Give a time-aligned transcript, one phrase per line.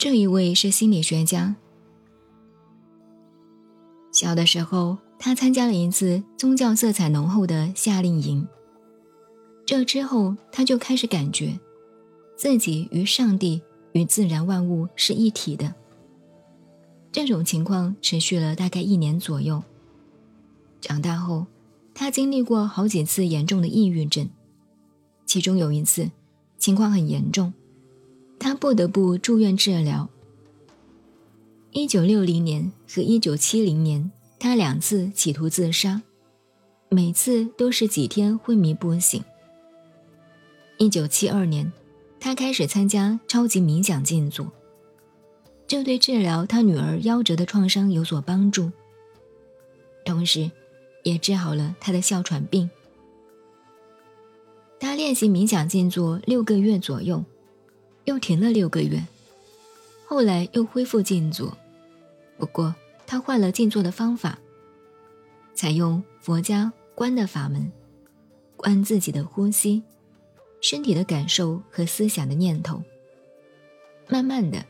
[0.00, 1.56] 这一位是心理学家。
[4.10, 8.48] 小的时候，他参加了一次宗教色彩浓厚的夏令营。
[9.66, 11.60] 这之后，他就开始感觉，
[12.34, 13.60] 自己与上帝、
[13.92, 15.74] 与自然万物是一体的。
[17.12, 19.62] 这种情况持续了大概一年左右。
[20.80, 21.44] 长大后，
[21.92, 24.30] 他经历过好几次严重的抑郁症，
[25.26, 26.10] 其中有一次，
[26.56, 27.52] 情况很严重，
[28.40, 30.08] 他不得不住院治疗。
[31.72, 36.00] 一九六零年和一九七零年，他两次企图自杀，
[36.88, 39.22] 每次都是几天昏迷不醒。
[40.78, 41.70] 一九七二年，
[42.18, 44.50] 他开始参加超级冥想静坐，
[45.68, 48.72] 这对治疗他女儿夭折的创伤有所帮助，
[50.04, 50.50] 同时，
[51.04, 52.70] 也治好了他的哮喘病。
[54.80, 57.22] 他练习冥想静坐六个月左右，
[58.10, 59.00] 又停了六个月，
[60.04, 61.56] 后来又恢复静坐，
[62.36, 62.74] 不过
[63.06, 64.36] 他换了静坐的方法，
[65.54, 67.70] 采用佛家观的法门，
[68.56, 69.84] 观自己的呼吸。
[70.60, 72.82] 身体的感受和思想的念头。
[74.08, 74.66] 慢慢的，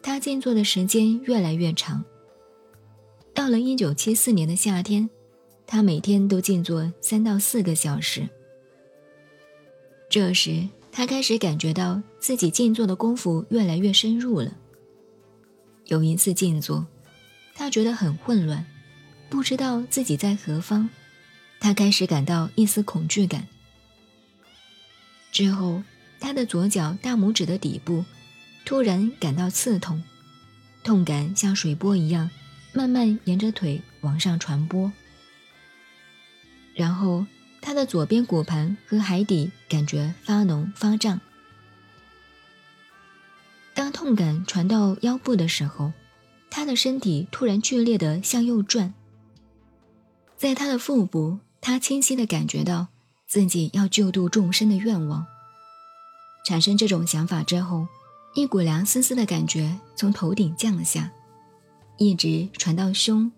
[0.00, 2.04] 他静坐的时间越来越长。
[3.34, 5.10] 到了一九七四年的夏天，
[5.66, 8.28] 他每天都静坐三到四个小时。
[10.08, 14.54] 这时，他开始感觉到自己静坐的功夫越来越深入了。
[15.86, 16.86] 有一次静坐，
[17.54, 18.64] 他觉得很混乱，
[19.30, 20.88] 不知道自己在何方，
[21.58, 23.48] 他开始感到一丝恐惧感。
[25.32, 25.82] 之后，
[26.20, 28.04] 他的左脚大拇指的底部
[28.66, 30.02] 突然感到刺痛，
[30.84, 32.28] 痛感像水波一样，
[32.74, 34.92] 慢慢沿着腿往上传播。
[36.74, 37.26] 然后，
[37.62, 41.18] 他的左边骨盘和海底感觉发脓发胀。
[43.72, 45.94] 当痛感传到腰部的时候，
[46.50, 48.92] 他的身体突然剧烈的向右转。
[50.36, 52.88] 在他的腹部，他清晰的感觉到。
[53.24, 55.24] 自己要救度众生的愿望，
[56.44, 57.86] 产生这种想法之后，
[58.34, 61.10] 一股凉丝丝的感觉从头顶降下，
[61.96, 63.32] 一直传到胸、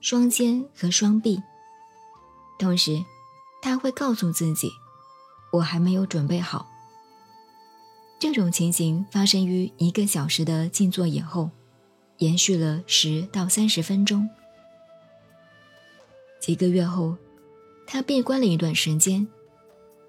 [0.00, 1.42] 双肩和双臂。
[2.60, 3.04] 同时，
[3.62, 4.70] 他会告诉自己
[5.52, 6.66] ：“我还没有准备好。”
[8.18, 11.50] 这种情形发生于一个小时的静坐以后，
[12.18, 14.28] 延续了十到三十分钟。
[16.38, 17.16] 几个月后，
[17.86, 19.26] 他闭关了一段时间。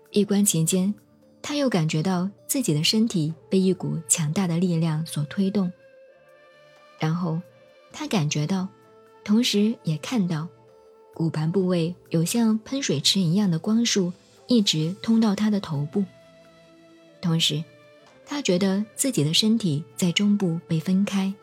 [0.10, 0.94] 闭关期间，
[1.42, 5.72] 他又感觉到自己的身体被一股强大的力量所推动。
[7.00, 7.42] 然后，
[7.94, 8.68] 他感觉到，
[9.24, 10.48] 同时也看到，
[11.14, 14.12] 骨盘部位有像喷水池一样的光束
[14.48, 16.04] 一直通到他的头部。
[17.22, 17.64] 同时，
[18.26, 21.34] 他觉得自己的身体在中部被分开。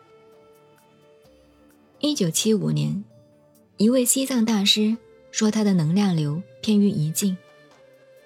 [2.01, 3.05] 一九七五年，
[3.77, 4.97] 一位西藏大师
[5.31, 7.37] 说他的能量流偏于一境。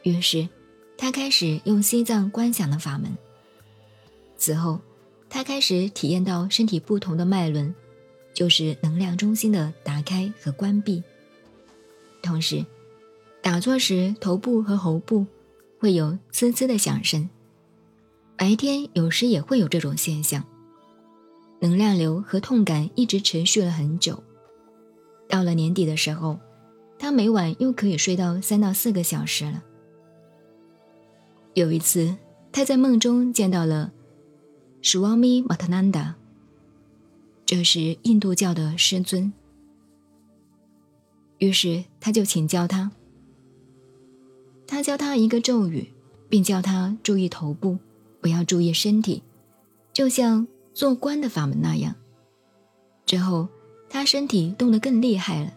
[0.03, 0.48] 于是，
[0.97, 3.16] 他开始用西藏观想的法门。
[4.36, 4.80] 此后，
[5.28, 7.74] 他开始体验到身体不同的脉轮，
[8.32, 11.03] 就是能量中心的打开和关闭。
[12.22, 12.65] 同时，
[13.43, 15.27] 打坐时头部和喉部
[15.78, 17.28] 会有滋滋的响声。
[18.37, 20.44] 白天有时也会有这种现象。
[21.60, 24.22] 能量流和痛感一直持续了很久。
[25.28, 26.38] 到了年底的时候，
[26.99, 29.62] 他每晚又可以睡到三到四个小时了。
[31.54, 32.16] 有一次，
[32.50, 33.93] 他在梦中见到了
[34.83, 36.15] Swami Matananda，
[37.44, 39.33] 这是印度教的师尊。
[41.42, 42.92] 于是他就请教他，
[44.64, 45.92] 他教他一个咒语，
[46.28, 47.76] 并叫他注意头部，
[48.20, 49.25] 不要注意身体，
[49.92, 51.97] 就像做官的法门那样。
[53.04, 53.48] 之后，
[53.91, 55.53] 他身体动得更厉害了，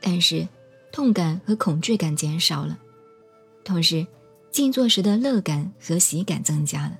[0.00, 0.46] 但是
[0.92, 2.78] 痛感和恐惧感减少了，
[3.64, 4.06] 同时。
[4.52, 6.98] 静坐时的乐感和喜感增加了，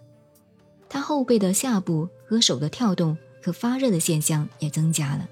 [0.89, 5.29] 他后背的下部和手的跳动和发热的现象也增加了。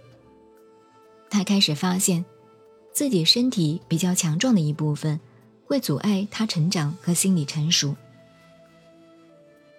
[1.31, 2.25] 他开始发现，
[2.99, 5.21] 自己身体比较强壮的一部分
[5.65, 7.95] 会阻碍他成长和心理成熟。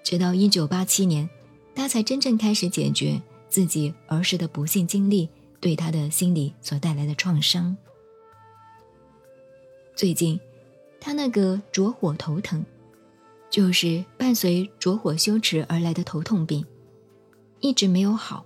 [0.05, 1.29] 直到1987年，
[1.75, 5.27] 他才真正开始解决自己儿时的不幸经历
[5.59, 7.75] 对他的心理所带来的创伤。
[9.97, 10.39] 最近。
[11.01, 12.63] 他那个着火头疼，
[13.49, 16.65] 就是伴随着火羞耻而来的头痛病，
[17.59, 18.45] 一直没有好。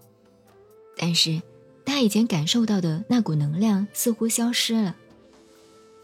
[0.98, 1.42] 但是，
[1.86, 4.96] 他以前感受到的那股能量似乎消失了。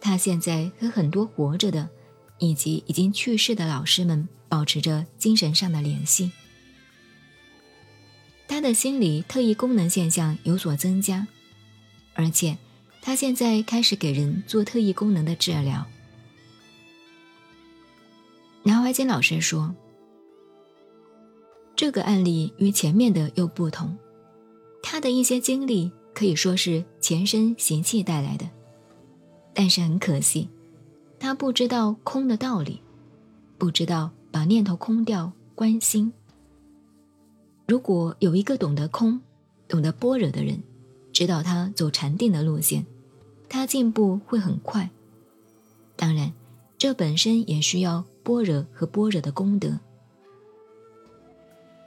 [0.02, 1.90] 他现在和很多活着的，
[2.38, 6.31] 以及已经去世的老师们保持着精神上的联系。
[8.48, 11.28] 他的心理特异功能现象有所增加，
[12.14, 12.58] 而且
[13.02, 15.86] 他现在开始给人做特异功能的治疗。
[18.64, 19.74] 南怀瑾老师说
[21.75, 23.98] ：“这个案例与前面的又不同，
[24.81, 28.50] 他的一些经历可以说是前身习气带来的，
[29.54, 30.50] 但是很可惜，
[31.20, 32.81] 他不知道空的道理，
[33.58, 36.12] 不知道把念头空掉，关心。
[37.68, 39.22] 如果有一个懂得空、
[39.68, 40.62] 懂得般若的人，
[41.14, 42.86] 指导他走禅定的路线，
[43.48, 44.90] 他进步会很快。
[45.96, 46.32] 当然，
[46.78, 49.80] 这本身也需要。”般若和般若的功德，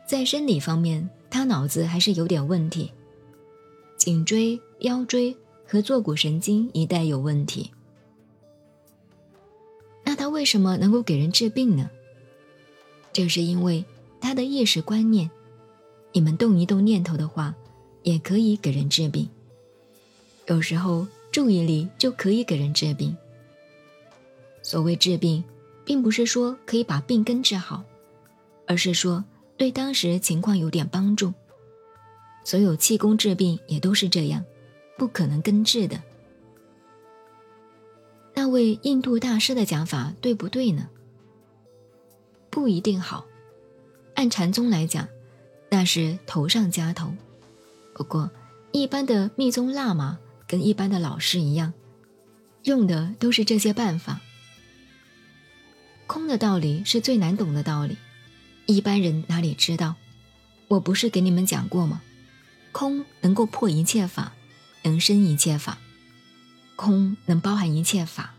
[0.05, 2.93] 在生理方面，他脑子还是有点问题，
[3.97, 5.35] 颈椎、腰椎
[5.67, 7.71] 和坐骨神经一带有问题。
[10.05, 11.89] 那他为什么能够给人治病呢？
[13.15, 13.83] 这是因为
[14.21, 15.31] 他的意识观念，
[16.13, 17.55] 你们动一动念头的话，
[18.03, 19.27] 也可以给人治病。
[20.49, 23.17] 有时候注意力就可以给人治病。
[24.63, 25.43] 所谓治病。
[25.85, 27.83] 并不是说可以把病根治好，
[28.69, 29.25] 而是说
[29.63, 31.33] 对当时情况有点帮助。
[32.43, 34.45] 所有气功治病也都是这样，
[34.99, 36.03] 不可能根治的。
[38.35, 40.89] 那位印度大师的讲法对不对呢？
[42.51, 43.25] 不一定好。
[44.17, 45.07] 按禅宗来讲，
[45.71, 47.15] 那是头上加头。
[47.95, 48.33] 不过，
[48.73, 50.19] 一般的密宗喇嘛
[50.49, 51.73] 跟一般的老师一样，
[52.65, 54.21] 用的都是这些办法。
[56.09, 57.97] 空的道理是最难懂的道理，
[58.67, 59.97] 一般人哪里知道？
[60.69, 62.01] 我不是给你们讲过吗？
[62.71, 64.33] 空能够破一切法，
[64.83, 65.79] 能生一切法，
[66.77, 68.35] 空能包含一切法。